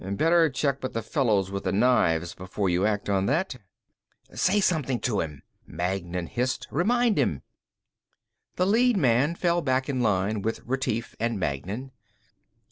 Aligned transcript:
"Better 0.03 0.49
check 0.49 0.81
with 0.81 0.93
the 0.93 1.03
fellows 1.03 1.51
with 1.51 1.63
the 1.63 1.71
knives 1.71 2.33
before 2.33 2.67
you 2.69 2.87
act 2.87 3.07
on 3.07 3.27
that." 3.27 3.57
"Say 4.33 4.59
something 4.59 4.99
to 5.01 5.19
him," 5.19 5.43
Magnan 5.67 6.25
hissed, 6.25 6.67
"Remind 6.71 7.19
him." 7.19 7.43
The 8.55 8.65
lead 8.65 8.97
man 8.97 9.35
fell 9.35 9.61
back 9.61 9.87
in 9.89 10.01
line 10.01 10.41
with 10.41 10.61
Retief 10.65 11.15
and 11.19 11.39
Magnan. 11.39 11.91